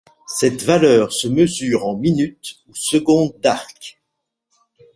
Cette 0.25 0.63
valeur 0.63 1.13
se 1.13 1.27
mesure 1.27 1.85
en 1.85 1.95
minutes 1.95 2.61
ou 2.67 2.73
secondes 2.73 3.35
d'arc. 3.39 4.01